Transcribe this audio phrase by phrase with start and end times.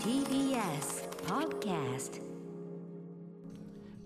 [0.00, 2.20] TBS Podcast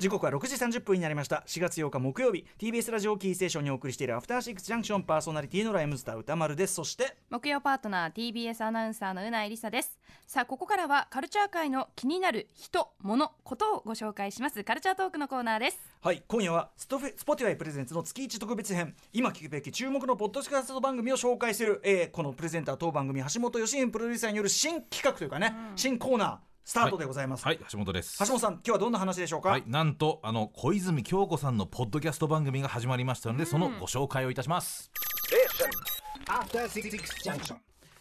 [0.00, 1.45] 時刻は6時30分になりました。
[1.46, 2.46] 4月8日木曜日。
[2.58, 6.72] TBS ラジオキーステーションにお送りしているアフターシックスジャンクションパーソナリティのライムスター宇多丸です。
[6.72, 9.99] そして木曜パートナー TBS アナウンサーの宇内梨沙です。
[10.26, 14.65] さあここからはカルチャー界の気になる人物ことをご紹介します。
[14.65, 15.78] カルチャートークのコーナーです。
[16.01, 18.96] はい今夜はスポティファイ presents の月一特別編。
[19.12, 28.16] 今聞くべき注目のポッドキャスト番組を紹介する、えーこのプレゼンター当番組橋本吉史プロデューサーによる新企画というかね、新コーナースタートでございます、はい、橋本です。
[28.20, 34.88] 橋本さん今日はどんな話でしょうか、はい、なんと、あの、小泉京子さんのポッドキャスト番組が始まりましたので、そのご紹介をいたします。
[36.28, 37.56] After Six Junction.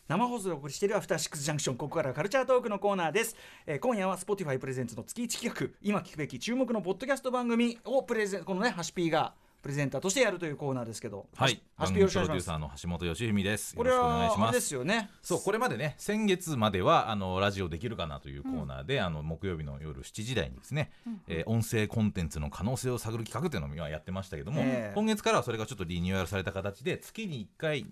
[0.08, 12.84] 生放送でお送りしているアフターシックスジャンクションここからはカルチャートークのコーナーです、えー今夜は Spotify プレゼンツの月一企画今聞くべき注目のポッドキャスト番組をプレゼンこのねハシピーがプレゼンターとしてやるというコーナーですけどはい、ハシピーよろしくお願いします。
[12.84, 13.76] 橋本義文です。
[13.76, 14.62] これよろしくお願いはでします。
[14.62, 15.10] すよね。
[15.22, 20.92] そう、これまでね、先月までは、あの、ラジオできるかなというコーナーで、あの、木曜日の夜7時台にですね、
[21.28, 24.96] えー音声コンテンツの可能性を探る企画というのを今やってましたけども、ええ。
[24.96, 27.86] 今月からはそれがちょっとリニューアルされた形で、月に1回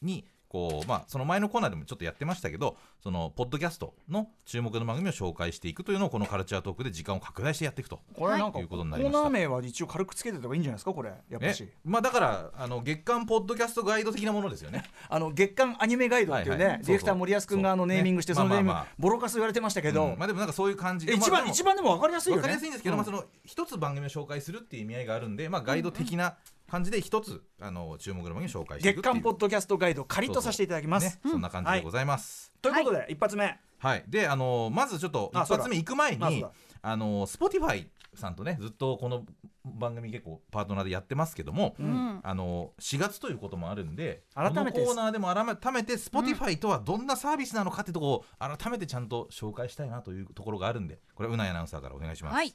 [0.00, 8.00] に、こう、まあ、その前のコーナーでもちょっとやってましたけど、その、ポッドキャストの注目の番組を紹介していくというのを、このカルチャートークで時間を拡大してやっていくと。
[8.14, 9.18] これなんか、ということにコなりました。
[9.20, 11.10] ーナー名は一応軽くつけてた方がいいんじゃないですかこれ。
[11.30, 14.84] やっぱしえまあだからあの月間ポッドキャストガイド的なものですよね。
[15.08, 16.82] あの月刊アニメガイドっていうね、はいはい。
[16.82, 18.84] ディレクター森保君があのネーミングして、ねそのネーミング、まあまあ。
[18.84, 20.18] まあボロカス言われてましたけど、うん。
[20.18, 21.14] まあでもなんかそういう感じで。
[21.14, 22.42] え一番、一番でも分かりやすいよね。
[22.42, 26.36] わかりやすいんですけど、うんまあその一つ番組を紹介するっていう意味合いがあるんで、まあガイド的な
[26.72, 31.20] 感じで一つあの注目の番組を紹介していく月刊ポッドキャストガイド借りとさせていただきます、ね。
[31.30, 32.50] そんな感じでございます。
[32.62, 33.60] ということで、一発目。
[33.76, 39.26] はい、であのまずちょっとあ一発目行く前にそうだあそうあの Spotify さんとねずっとこの
[39.66, 41.76] 番組結構パートナーでやってますけども、
[42.22, 52.34] あの4月ということもあるんで改めてこのコーナーでも改めて Spotify とはどんなサービスなのかってところを改めてちゃんと紹介したいなというところがあるんでこれはうないアナウンサーからお願いします。
[52.34, 52.54] はい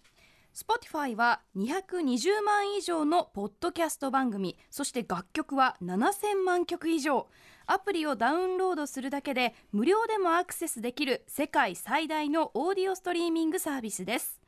[0.58, 7.28] Spotify は220万以上のポッドキャスト番組そして楽曲は7000万曲以上。
[7.68, 14.42] アプリをダウンロードするだけで無料でもアクセスできる世界最大のオーディオストリーミングサービスです。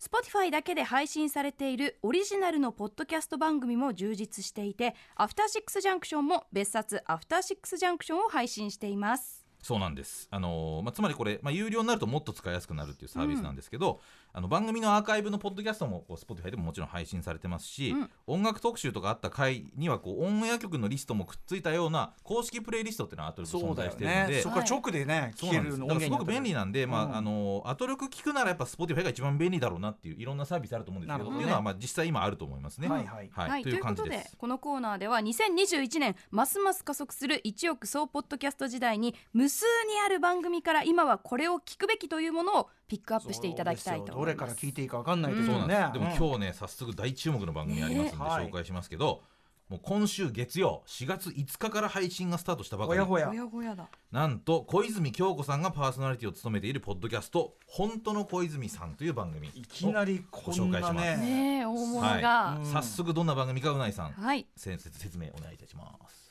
[0.00, 9.37] Spotify だけで配信されているオリジナルのポッドキャスト番組も充実していてアフターシックスジャンクションも別冊アフターシックスジャンクションを配信しています。
[9.62, 10.28] そうなんです。
[10.30, 14.00] あのーまあ、つまりこれ、まあ、有料になるともっと使いやすくなるっていうサービスなんですけど、
[14.32, 17.94] あの番組のアーカイブのポッドキャストもこう Spotify でももちろん配信されてますし、
[18.26, 27.16] 音楽特集とかあった回にはこうオンエア曲のリストもくっついたような公式プレイリストっていうのは後で存そうだよ在しているので、ねそこは直でね、聞ける音源だからすごく便利なんで、まあうん。
[27.16, 31.36] あの後録聞くならやっぱ Spotify が一番便利だろうなっていういろんなサービスあると思うんですけどね。
[31.36, 32.88] っていうのはまあ実際今あると思いますね。
[32.88, 33.30] はいはい。
[33.32, 34.36] はい、という感じです。
[34.36, 44.18] このコーナーでは2021年ますます加速する1億総ポッドキャスト時代に無数にある番組から今はこれを聞くべきというものをピックアップしていただきたいと思います。
[44.18, 46.04] どれから聞いていいか分かんないですそうよね、なんです。
[46.04, 48.46] でも今日ね、早速大注目の番組ありますんでねはい。
[48.46, 49.22] 紹介しますけど、
[49.68, 53.00] もう今週月曜4月5日から配信がスタートしたばかり。
[53.00, 53.42] ほやほや。
[53.42, 59.48] ほやほやだなんと小泉京子さんがパーソナリティを務めているポッドキャスト「本当の小泉さん」という番組。
[59.48, 61.16] いきなりこんなね。
[61.18, 62.08] ねえ大物が。
[62.08, 64.46] はい、早速どんな番組かうないさん、はい。
[64.56, 66.27] 先生説明お願いいたします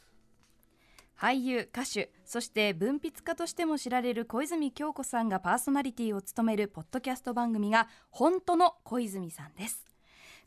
[1.19, 9.85] 俳優歌手そして文筆家としても知られる小泉京子さんがパーソナリティを務めるポッドキャスト番組が本当の小泉さんです。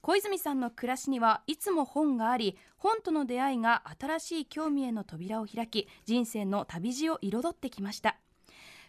[0.03, 8.17] 小泉さんの暮らしにはいつも本があり本との出会いが新しい興味への扉を開き人生の旅路を彩ってきました。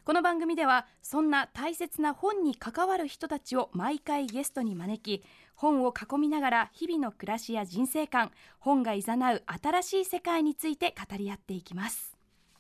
[0.04, 5.24] この番組ではそんな大切な本に関わる人たちを毎回ゲストに招き
[5.54, 12.11] 本を囲みながら日々の暮らしや人生観本がいざなう新しい世界について語り合っていきます。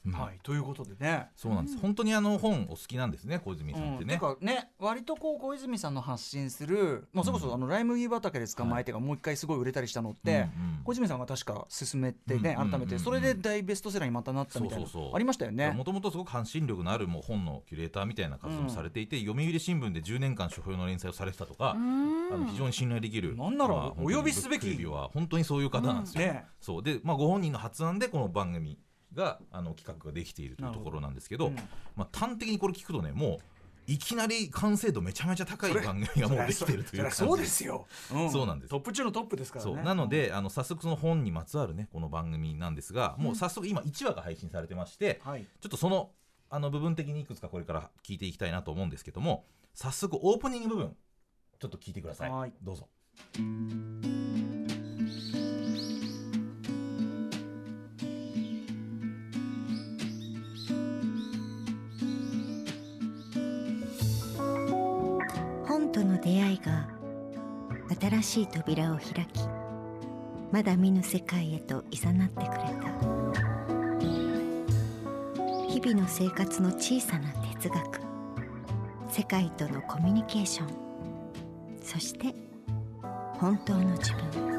[0.09, 1.27] はいということでね。
[1.35, 10.47] そうなんです、本当にあの本お好きなんですね小泉さんってね、うん、ね割とこう小泉さんの発信する、まあ、それこそあのライ麦畑で捕まえてがもう一回すごい売れたりしたのって、
[10.83, 12.97] 小泉さんが確か進めてね、改めて。
[12.97, 15.71] それで大ベストセラーにまたなったみたいなありましたよね。
[15.71, 24.71] もともとすごく発信力のあるもう本のキュレーターみたいな活動もされていて、読売新聞で10年間書評の連載をされてたとか、あの非常に信頼できる、なんならまあお呼びすべき。
[24.85, 26.33] は本当にそういう方なんですよ。
[26.59, 26.83] そう。
[26.83, 28.77] で、まあ、ご本人の発案でこの番組
[29.13, 33.39] があの企画ができているというところなんですけど、なるほまあ、端的にこれ聞くとねもう
[33.87, 37.17] いきなり完成度めちゃめちゃ高い番組がもうできてるという感じ。
[37.17, 38.31] そうですよ、ん。
[38.31, 38.69] そうなんです。
[38.69, 39.83] トップ中のトップですからね。
[39.83, 45.45] なので、あの早速その本にまつわるねこの番組なんですが、もう早速今1話が配信されてまして、はい。
[45.59, 46.11] ちょっとその
[46.49, 50.95] あの部分的にいくつかこれから聞いていきたいなと思うんですけども早速オープニング部分
[51.59, 52.53] ちょっと聞いてください、はい。
[52.61, 52.89] どうぞ
[65.91, 66.87] との出会いが
[67.99, 69.41] 新しい扉を開き
[70.51, 72.91] まだ見ぬ世界へと誘ってくれた。
[75.69, 78.01] 日々の生活の小さな哲学
[79.09, 80.67] 世界とのコミュニケーション
[81.81, 82.35] そして
[83.39, 84.51] 本当の自分。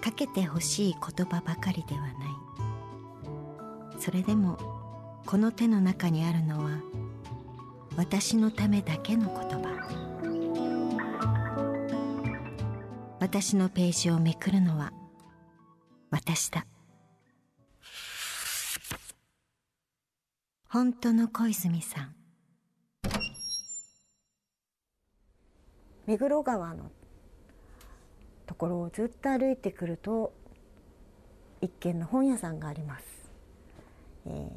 [0.00, 2.12] かけてほしい言葉ばかりではない。
[3.98, 4.56] それでも
[5.26, 6.70] この手の中にあるのは
[7.98, 9.76] 私のためだけの言葉。
[13.18, 14.92] 私のページをめくるのは
[16.08, 16.64] 私だ。
[20.68, 22.14] 本当の小泉さん。
[26.06, 26.92] 目黒川の
[28.46, 30.32] ところをずっと歩いてくると
[31.60, 33.04] 一軒の本屋さんがあります、
[34.24, 34.50] えー、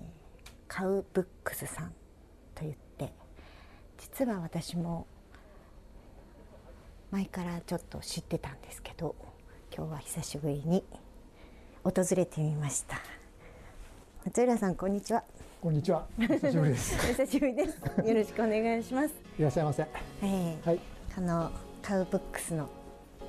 [0.68, 1.88] カウブックスさん
[2.54, 3.21] と言って
[4.02, 5.06] 実は私も
[7.12, 9.16] 前からちょっと知ってたんですけど
[9.76, 10.84] 今日は久しぶりに
[11.84, 13.00] 訪れてみました
[14.26, 15.24] 松浦さんこんにちは
[15.62, 16.08] こんにちは。
[16.20, 16.96] 久しぶりです。
[16.96, 17.78] お 久しぶりです。
[18.04, 19.14] よろしくお願いします。
[19.38, 19.86] いらっしゃいませ。
[20.24, 20.80] えー、はい。
[21.16, 21.52] あの
[21.84, 22.68] カウブックスの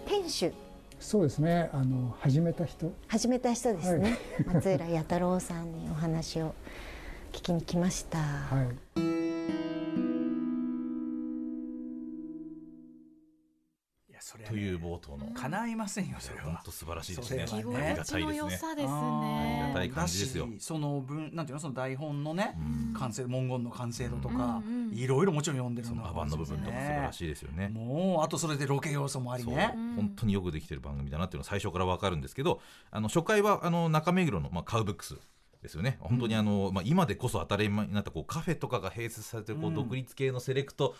[0.06, 0.52] 店主。
[0.98, 1.69] そうですね。
[1.74, 2.90] あの始めた人。
[3.06, 4.19] 始めた人ですね。
[4.46, 6.54] はい、松浦弥太郎さんにお話を
[7.32, 8.19] 聞きに来ました。
[8.19, 8.62] は
[8.96, 9.12] い。
[14.49, 17.44] という冒頭の叶いませんよそれは本当素晴らしいですね。
[17.47, 18.93] 着心地の良さですね。
[18.93, 20.49] ありがたい感じですよ。
[20.59, 22.56] その文なんていうのその台本のね
[22.99, 24.62] 完成文言の完成度とか
[24.93, 27.69] いろいろもちろん読んでるのアバンの部分とか素晴らしいですよね。
[27.69, 29.73] もうあとそれでロケ要素もありね。
[29.97, 32.61] 本当によくできてる番組だなっていうのは最初からわかるんですけど、
[32.91, 35.17] あの初回はあの中目黒のまあカウブックス。
[35.62, 40.97] ですよね本当にあの、まあ、今でこそ当たり前になったこうカフェとかが併設されてるこう独立系のセレクト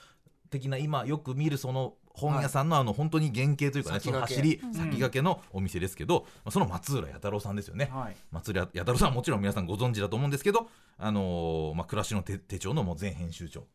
[0.53, 7.91] 的な今よく見るその本屋さんのあの本当に原型というかね、その走り先駆けのお店ですけど、その松浦弥太郎さんですよね、
[8.31, 10.69] 松浦弥太郎さんはもちろん皆さんご存知だと思うんですけど、
[10.99, 13.67] あのまあ、暮らしの手帳のもう全編集長。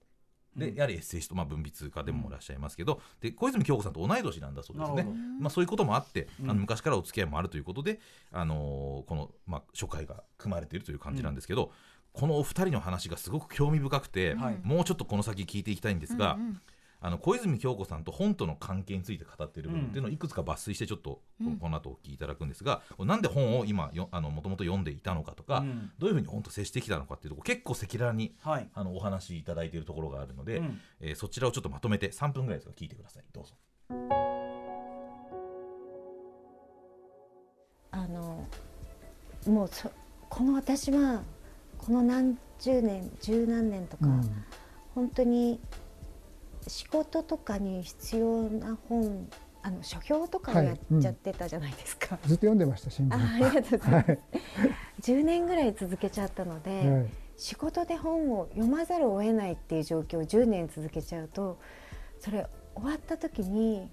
[0.55, 5.07] で、やはりエッセイスト、まあ、文筆家でもいらっしゃいますけど、で小泉京子さんと同い年なんだそうですね、
[5.39, 7.99] まあ、そういうこともあって、あの昔からお付き合いもあるということで、
[8.31, 11.71] あのこの、まあ、初回が組まれているという感じなんですけど、
[12.17, 16.37] このお二人の話がすごく興味深くて、もうちょっとこの先聞いていきたいんですが。
[16.99, 21.21] あの小泉京子さんと本との関係について語っている部分っていうのをいくつか抜粋してちょっと
[21.61, 33.23] この後お聞きいただくんですが、うん、なんで本を今よあのもともと読んでいたのかとか、うん、どういうふうに本と接してきたのかっていうところ結構赤裸々に、はい、あのお話しいただいているところがあるので、うん、えー、そちらをちょっとまとめて3分ぐらいですが聞いてください。
[33.31, 33.53] どうぞ。
[37.91, 38.47] あの
[39.45, 39.91] もうそ
[40.29, 41.21] この私は
[41.77, 44.05] この何十年十何年とか、
[44.95, 45.59] 本当に
[46.67, 49.27] 仕事とかに必要な本
[49.63, 52.19] あの書評とかをやっちゃってたじゃないですか、はい。
[52.23, 53.15] うん、ずっと読んでました新聞。
[53.15, 54.19] あありがとうございます、はい、
[55.01, 61.59] 10年ぐらい続けちゃったので、はい、仕事で本を読まざるを得ないっていう状況を10年続けちゃうと
[62.19, 63.89] それ終わった時に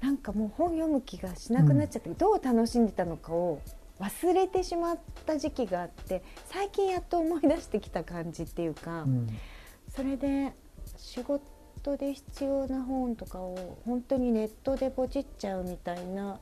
[0.00, 3.60] なんかもう本読む気がしなくなっちゃって、うん、どう楽しんでたのかを
[4.02, 9.28] 忘れてしまった時期があって最近やっと思い出してきた感じっていうか、うん、
[9.88, 10.52] それで
[10.96, 16.38] 仕事トで必要な本とかを本当にネットでポチっちゃうみたいな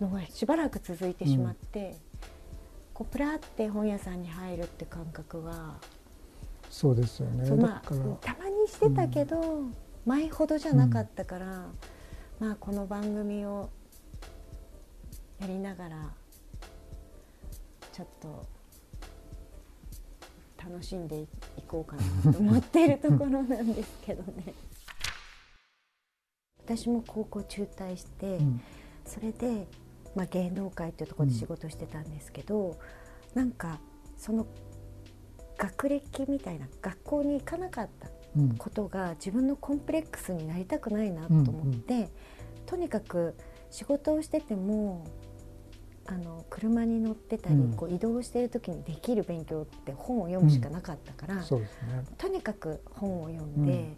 [0.00, 1.94] のがしばらく続いてしまって、うん、
[2.94, 5.76] こうプラって本屋さんに入るって感覚は
[6.70, 7.88] そうですよね、まあ、
[8.20, 13.70] たまにしてたけど、うん、前ほどじゃなかったから、うん、まあこの番組を
[15.40, 16.10] やりながら
[17.98, 18.46] ちょっと
[20.56, 21.26] 楽しんでい
[21.66, 24.54] こうかなと思っているところなんですけどね。
[26.64, 28.60] 私も高校中退して、うん、
[29.04, 29.66] それで、
[30.14, 32.76] まあ、芸能界っていうところで仕事してたんですけど、うん、
[33.34, 33.80] なんか
[34.16, 34.46] その
[35.56, 38.08] 学歴みたいな学校に行かなかった
[38.58, 42.08] ことが自分のコンプレックスになりたくないなと思って、うんうん、
[42.64, 43.34] とにかく
[43.70, 45.04] 仕事をしてても
[46.10, 51.42] あの車に乗ってたり、こう移動している時にできる勉強って本を読むしかなかったから、ね、
[52.16, 53.94] とにかく本を読んで、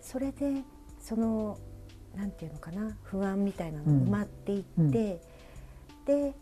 [0.00, 0.62] それで
[1.00, 1.58] その
[2.16, 4.62] なんていうのかな不安みたいなのが埋まっていっ
[4.92, 5.20] て、
[6.06, 6.32] で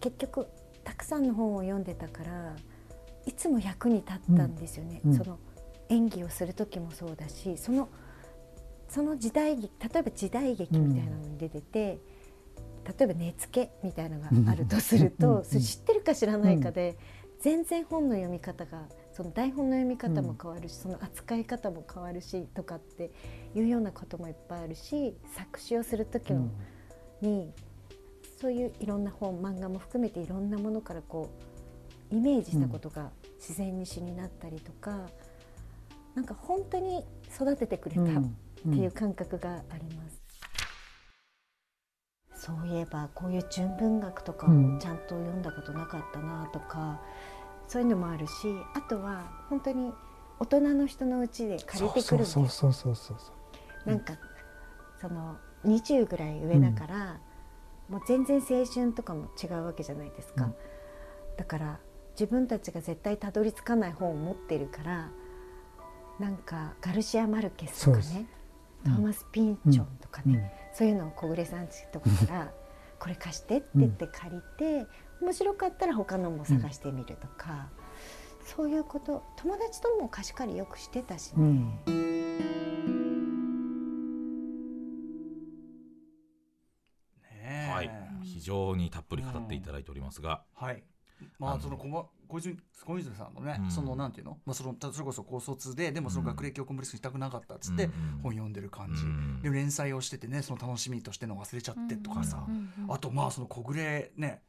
[0.00, 0.48] 結局
[0.82, 2.56] たくさんの本を読んでたから
[3.26, 5.02] いつも役に立ったんですよね。
[5.16, 5.38] その
[5.88, 7.88] 演技をする時もそうだしその
[8.88, 12.00] その時代劇例えば時代劇みたいなのに出てて、
[12.86, 16.96] 例えば根付けみたいなのがあるとすると、それ知ってるか知らないかで、
[17.40, 23.10] 全然本の読み方がその台本の読み方も変わるし、その扱い方も変わるしとかって
[23.54, 26.48] いうようなこともいっぱいあるし作詞をする時の、
[27.20, 27.52] に
[28.40, 31.30] そういういろんな本漫画も含めていろんなものからこ
[32.12, 35.08] うイメージしたことが自然に詩になったりとか、
[36.14, 38.04] なんか本当に育ててくれたっ
[38.62, 40.25] ていう感覚があります。
[42.46, 47.00] そういえばこういう純文学とかをちゃんと読んだことなかったなとか、
[47.66, 48.32] そういうのもあるし
[48.74, 49.92] あとは本当に
[50.38, 53.32] 大人の人のうちで借りてくるそうそうそうそうそ
[53.84, 54.14] うなんか
[55.00, 57.20] その20ぐらい上だから、
[57.88, 60.54] もう全然青春とかも違うわけじゃないですか、うん。
[61.36, 61.80] だから
[62.12, 65.10] 自分たちが絶対たどり着かない本を持ってるから
[66.20, 68.28] なんかガルシア・マルケスとかね
[68.86, 68.92] うん。
[68.92, 72.52] トーマス・ピンチョンとかね、うんそういうのを小暮さんちとかから
[73.00, 74.86] 「これ貸して」って言って借りて、
[75.22, 77.70] 面白かったら他のも探してみるとか、
[78.44, 79.24] そういうこと。
[79.36, 81.46] 友達とも貸し借りよくしてたしうね。
[81.46, 81.68] ん。
[87.22, 87.90] ねえはい、
[88.22, 90.84] 非常にたっぷり語っていただいておりますが、はい。
[91.38, 93.70] まあその小ま小泉小泉さんのね、うん。
[93.70, 97.88] そのなんていうの、まあそのたそれこそ高卒ででもその学歴をコンプレックスしたくなかったっつって
[98.22, 99.42] 本読んでる感じ、うん。
[99.42, 102.46] で連載をしててねその楽しみとしての忘れちゃってとかさ、
[102.88, 104.42] あとまあその小暮ね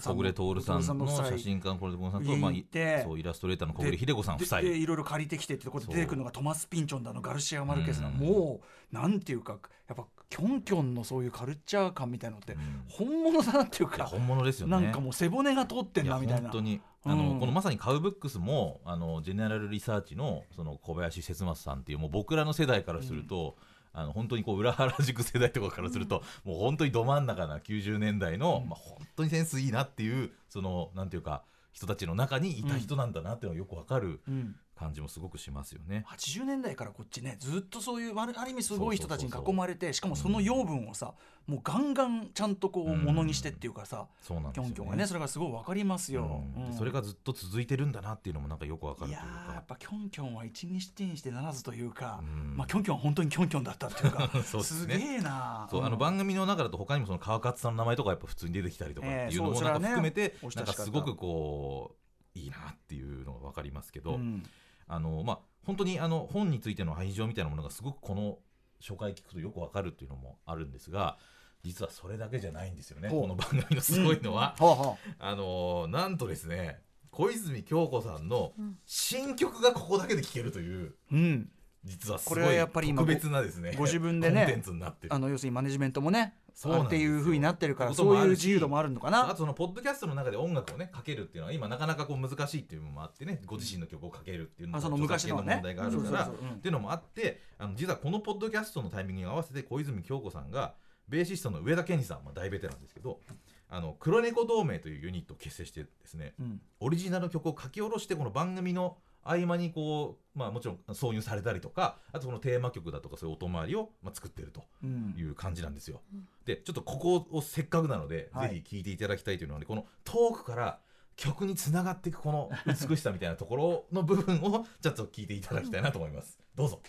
[0.00, 4.60] 小暮徹さんの写真家の小暮徹さんと、まあ、行ってそうイラストレーターの小暮秀子さん夫妻。
[4.62, 8.60] ででいろいろ借りてきてってところで出てくるのがトマス・ピンチョンだのガルシア・マルケスだも
[8.92, 9.58] うなんていうか
[9.88, 12.84] やっぱキョンキョンのそういうカルチャー感みたいのってうん。
[12.88, 14.80] 本物だなっていうか、本物ですよね。
[14.80, 16.42] なんかもう背骨が通ってんなみたいな。
[16.42, 23.56] 本当にあの、うんこのまさにカウブックスもあのジェネラルリサーチのその小林節松さんっていうもう僕らの世代からすると、
[23.92, 31.42] あの本当にこう裏原宿世代とかからすると、もう本当にど真ん中な90年代の、まあ、本当にセンスいいなっていうそのなんていうか
[31.72, 36.06] 人たちの中にいた人なんだなっていうのがよくわかるうん感じもすごくしますよね。
[36.08, 41.12] 80年代からこっちねずっとそういうある意味すごい人たちに囲まれてしかもその養分をさ、
[41.46, 44.70] もうガンガンちゃんとこううんものにしてっていうかさ、そうなんですよね。
[44.70, 46.72] キョンキョンがねそれがすごいわかりますよ、うん。
[46.72, 49.64] それがずっと続いてるんだなっていうのもなんかよくわかるといういやっか。
[49.68, 52.56] ぱキョンキョンは一にしてにしてならずというか、うん。
[52.56, 54.98] まあキョンキョンは本当にキョンキョンだったっていうか そうですね。
[54.98, 60.72] げえなそう、あのん番組の中だと他にもその川勝さんの名前とかやっぱ普通に出てきたりとかっていうのええもなんか含めてなんお親しかった。
[60.74, 61.96] かすごくこ
[62.34, 64.42] ういいなっていうのが分かりますけど、うん
[64.90, 68.38] あのまあ本当にあの本についての愛情みたいなものがすごくこの
[68.80, 71.16] 初回聞くとよく分かるっていうのもあるんですが
[71.62, 75.34] 実はそれだけじゃないんですよねこの番組のすごいのは、はあはあ。
[75.34, 76.80] のなんとですね
[77.10, 78.52] 小泉京子さんの
[78.86, 81.50] 新曲がここだけで聴けるというあうん
[81.84, 85.14] 実はすごいこれはやっぱり今特別なですねご自分でねコンテンツになってる。
[85.14, 95.54] あの要するにマネジメントもねそうっていうふうになってるからそういう自由度もあるのかあなとそのポッドキャストの中で音楽をねかけるっていうのは今なかなかこう難しいっていうのもあってねご自身の曲をかけるっていうのあその昔のね。
[95.54, 100.74] 問題があるからっていうのもあってあの実はこのポッドキャストのタイミングに合わせて小泉京子さんが
[101.08, 103.20] ベーシストの上田健二さん、まあ、大ベテランですけど
[103.68, 106.60] あの黒猫同盟というユニットを結成してですねうん。
[106.80, 116.00] オリジナル曲を書き下ろしてこの番組の合間にこう、まあ、もちろん挿入されたりとかあとそのテーマ曲だとかそういう音回りを、まあ、作ってるとうんいう感じなんですよ。
[116.44, 120.80] でちょっとここをせっかくなので、はいぜひ聴いていただきたいというのはねこの遠くから
[121.16, 126.38] 曲につながっていくこの美しさみたいなところの部分をちょっと聞いていただきたいなと思います。
[126.54, 126.80] どうぞ。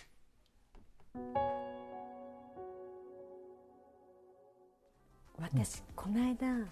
[5.38, 6.66] 私この間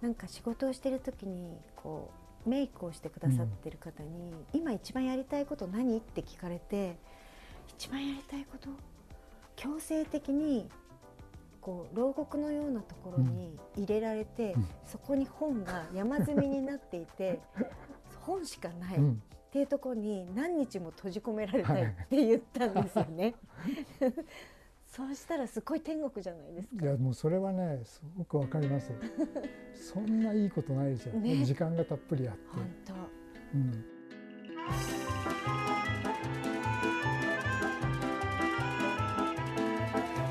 [0.00, 6.96] なんか仕事をしてる時にこうメイクをしてくださってる方に「今一番やりたいこと何?」って聞かれて
[7.68, 8.68] 一番やりたいこと？
[9.56, 10.68] 強制的に
[11.60, 17.40] こう牢獄のようなところに入れられて、うんそこに本が山積みになっていて
[18.22, 18.96] 本しかない。
[18.96, 23.34] うんっていうところに何日も閉じ込められたいって言ったんですよね。
[24.90, 26.84] そうしたらすごい天国じゃないですか。
[26.84, 28.90] いやもうそれはねすごくわかります。
[29.72, 31.44] そんないいことないですよ、ね。
[31.44, 32.94] 時間がたっぷりあって、本当。
[33.54, 33.84] うん、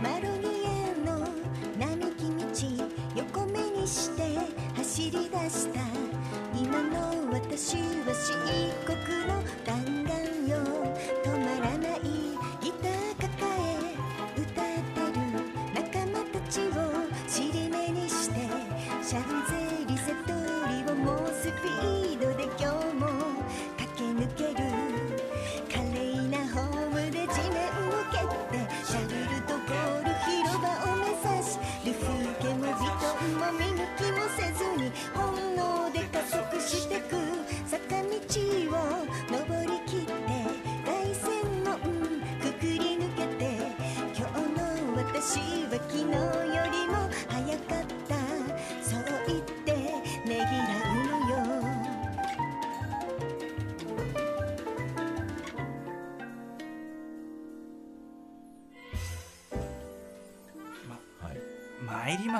[0.03, 1.19] マロニエの
[1.79, 2.29] 並木
[2.75, 2.83] 道
[3.15, 4.37] 横目にして
[4.75, 5.79] 走り出した
[6.53, 7.81] 今の私は
[8.13, 8.33] 漆
[8.85, 8.88] 黒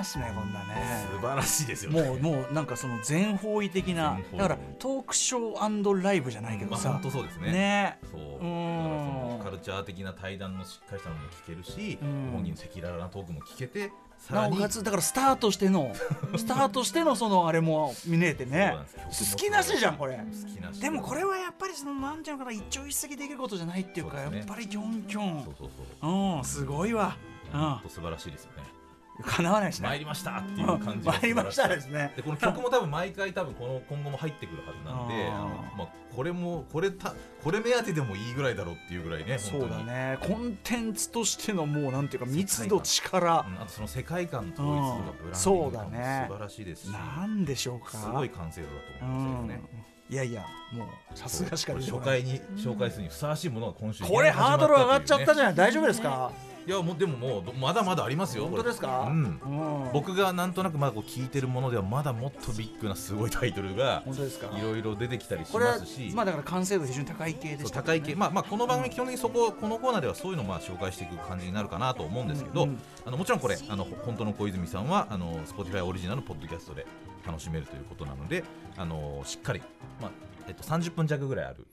[0.00, 1.06] ますねこんなね。
[1.12, 2.02] 素晴らしいですよね。
[2.02, 4.18] もうもうなんかその全方位的な。
[4.32, 7.52] だからトークショーライブじゃないけどさ、まあ本当そうですね。
[7.52, 7.98] ね。
[8.10, 8.20] そう。
[8.20, 12.30] だからそうんのカルチャー的な対談のしっかりしたのも聞けるし、うん。
[12.32, 15.92] 本人の赤裸々なトークも聞けてさらになおかつだからスタートしての
[16.36, 18.34] スタートしてのそのあれも見ね。
[18.36, 20.16] そうなんです好きなしじゃんこれ。
[20.16, 24.38] 好きなしでもこれはやっぱりそのなんていうのかな一朝一夕できることじゃないっていうかね。
[24.38, 25.54] やっぱりキョンキョン。
[26.00, 27.16] そうんすごいわ。
[27.52, 27.60] うん。
[27.60, 28.79] 本当素晴らしいですよね
[29.22, 32.12] かなわないしね参りましたっていう感じが 参りましたですね。
[32.16, 35.48] でこの曲も多分毎回多分この今後も入ってくるはずなんであの、
[35.78, 40.18] まあ、これもこれたこれ目当てでもいいぐらいだろうっていうぐらいねそうだね。
[40.20, 43.44] コンテンツとしてのもうなんていうか密度力。
[43.48, 46.26] うんあとその世界観統一とかブランディングとかもそうだね。
[46.28, 46.90] 素晴らしいですし。
[46.90, 47.90] なんでしょうか。
[47.98, 49.90] すごい完成度だと思うんですよね。
[50.10, 55.54] いやいやもうさすがしか初回に紹介するにふさわしいものが今週これハードル上がっちゃったじゃゃない。
[55.54, 56.32] 大丈夫ですか？
[56.32, 59.06] んいやもうでももうまだまだありますよ本当ですか？
[59.08, 59.40] うん。
[59.84, 59.92] うん。
[59.92, 64.56] 僕がなんとなくまだこう聞いてるものではまだもっとビッグなすごいタイトルが本当ですか？
[64.56, 66.12] いろいろ出てきたりしますし。
[66.14, 76.86] まあだから完成度非常に高い系でした高い系、まあまあこの番組基本的にそここのコーナーではそういうのをまあ紹介していく感じになるかなと思うんですけど、うんうんあのもちろんこれあの本当の小泉さんはあの Spotify オリジナルのポッドキャストで
[77.26, 78.44] 楽しめるということなので
[78.76, 79.62] あのしっかり
[80.00, 80.10] まあ
[80.46, 81.66] えっと30分弱ぐらいある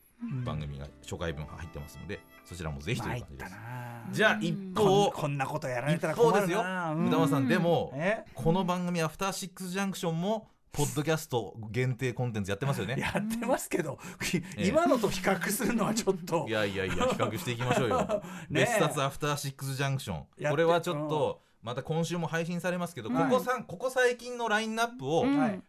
[0.45, 3.55] 番組が初回分入ってますのでそちらもぜひという感じです。
[4.13, 6.59] じゃあ一こ方んこんなことやられ一たら困る方ですよ。
[6.61, 8.23] 歌丸さんでもえ？
[8.33, 12.95] この番組アフターシックスジャンクションもポッドキャスト限定コンテンツやってますよね。
[13.01, 13.99] やってますけど、
[14.55, 16.45] え今のと比較するのはちょっと。
[16.47, 18.23] いやいやいや比較していきましょうよ。
[18.49, 20.49] 別冊アフターシックスジャンクション。
[20.49, 23.29] これはちょっとまた今週も配信されますけど、はい。
[23.29, 25.25] ここさんここ最近のラインナップを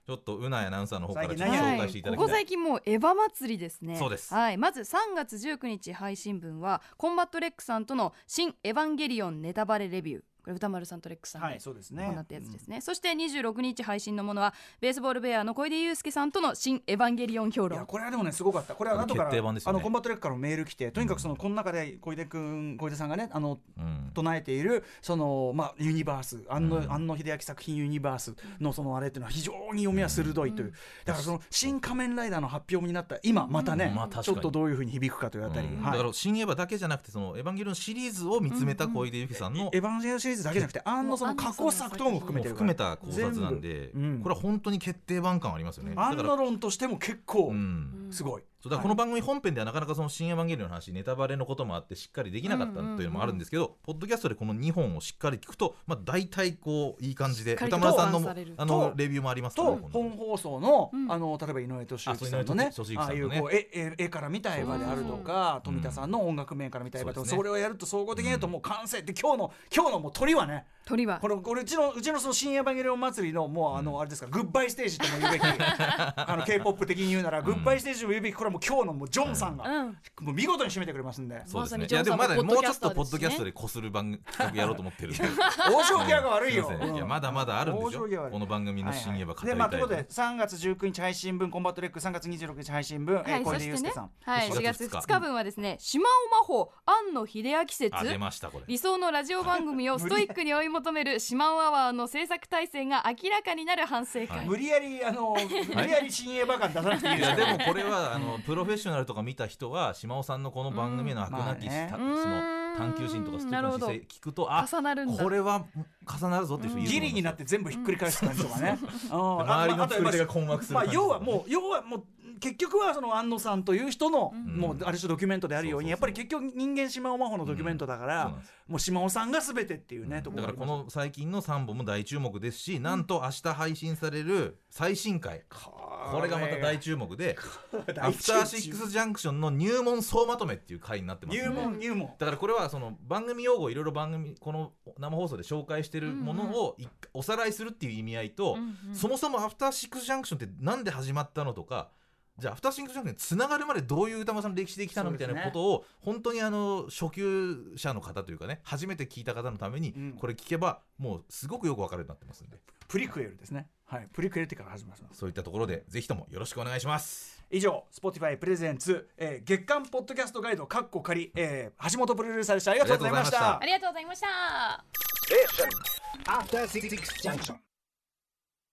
[0.06, 2.40] ちょっと宇内アナウンサーの方からちょっと最近何紹介していただここきたい。
[2.42, 3.96] 最近もうエヴァ祭りですね。
[3.96, 4.32] そうです。
[4.32, 4.58] はい。
[4.58, 12.04] まず3月19日配信分はコンバットレックさんとのシン・エヴァンゲリオンネタバレレビューこれ宇多丸さんとレックさんで、はいそうですね。
[12.04, 17.78] 行ったやつですね、そして26日配信のものはベースボールベアの小出祐介さんとのシン・エヴァンゲリオン評論。
[17.78, 18.74] いやこれはでもねすごかった。
[18.74, 19.76] これは後から決定版ですよね。
[19.76, 24.10] あのコンバットレックからのメール来てとにかくそのこの中で小出君小出さんがねあのうん。
[24.14, 26.92] 唱えているそのまあユニバース庵野、うん。
[26.92, 30.72] 庵野秀明作品ユニバースのそのあれっていうのは非常に読みは鋭いという、
[31.04, 35.76] だからその新仮面ライダーの発表になった今またね、まあちょっとどういうふうに響くかというあたり、はい。
[35.76, 44.20] うんだから新エヴァだけじゃなくてそのエヴァンゲリオンシリーズを見つめた小出由紀さんのエヴァンゲリオンシリーズだけじゃなくてあのその過去作とかも含めて含めた考察なんで、うん。
[44.22, 45.94] これは本当に決定版感ありますよね。
[45.96, 48.08] アンだからノロンとしても結構うん。
[48.10, 61.12] すごい、そうだからこの番組本編ではなかなかその新エヴァンゲリオンの話ネタバレのこともあってしっかりできなかったというのもあるんですけど、ポッドキャストでこの2本をしっかり聞くと、まあ、大体こういい感じで歌村さんのあのとレビューもありますからとね本放送の,、うん。
[61.12, 62.96] あの例えば井上俊之さんのあそうね。
[62.96, 71.18] ああいうこう絵絵絵から見たエヴァであるとか富田さんの音楽面から見たエヴァとかそ,、れをやると総合的に言うともう完成って今日の今日のもう鳥はね鳥は。
[71.20, 79.86] このこれうちのうちのその新エヴァンゲリオン祭りのもうあの、あれですかグッバイステージとも言うべき あの K-POP 的に言うなら、グッバイステージとも言うべきこれはもう今日のもうジョンさんが、うん。
[80.20, 81.42] もう見事に締めてくれますんで。
[81.46, 81.86] そうですね。
[81.90, 85.24] いやでもまだももうちょっとポポッドキャストででこする番組 企画やろうと思ってるんで。
[85.24, 86.70] 大正気が悪いよ。
[86.94, 89.54] いやまだまだあるんですよこの番組の新エヴァ語りたいで。
[89.54, 98.64] まあということで3月19日配信分コンバット REC 3月26日配信分、小出そしてね祐介さん、、はい、4 4月月2 2日分はですね、島尾真帆、庵野秀明説あ出ましたこれ。
[98.66, 105.34] 理想のラジオ番組をストイックに追い求めるしまおアワーの制作体制が明らかになる反省会、無理やりあの
[105.74, 107.38] 無理やり新エヴァ感出さなくていいいですよ。
[107.38, 113.86] やでもこれはあのプロフェッショナルとか見た人はしまおさんのこの番組への飽くなき、うんまあねたその探求心とかストイックななるほど。
[113.86, 115.22] 姿勢聞くとあ重なるんだ。
[115.22, 115.66] これは
[116.06, 118.78] 重なるぞっていう人いるギリになって全部ひっくり返す感じとかね、
[119.10, 119.40] うん。
[119.40, 122.04] 周りの作り手が困惑するまあ要はもう要はもう
[122.40, 124.58] 結局はその安野さんという人の、ん。
[124.58, 128.34] もうある種ドキュメントであるようにやっぱり結局人間島尾真帆のドキュメントだから、
[128.66, 130.54] もう島尾さんが全てっていうね、とこだから。
[130.54, 135.44] この最近の3本も大注目ですし、なんと明日配信される最新回。
[135.48, 137.36] これがまた大注目で
[138.00, 141.38] 「アフターシックスジャンクション」の入門総まとめっていう回になってます。
[141.38, 142.08] 入門入門。
[142.18, 148.56] だからこれはその番組用語いろいろ番組この生放送で紹介してるものをいおさらいするっていう意味合いと、
[148.92, 151.90] そもそも「アフターシックスジャンクション」ってなんで始まったのとか
[152.38, 160.12] じゃあアフターシックスジャンクションにつながるまでどういう歌丸さんの歴史できたのみたいなことを本当にあの初級者の方というかね初めて聞いた方のためにうん。
[160.12, 162.58] これ聞けばもうすごくよくわかるようになってますんで。
[162.86, 163.68] プリクエルですね。
[163.84, 164.08] はい。
[164.12, 165.18] プリクエルってから始まります。
[165.18, 167.42] そういったところでぜひともよろしくお願いします。
[167.50, 172.70] 以上 Spotify プレゼンツ、えー月間ポッドキャストガイドカッコ仮、えー橋本プロデューサーでした。
[172.70, 173.58] ありがとうございました。
[173.60, 174.28] ありがとうございました。
[174.28, 174.84] あ
[175.30, 177.67] りがとうございました After Six Junction.